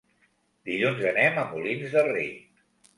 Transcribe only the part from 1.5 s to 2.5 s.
Molins de Rei.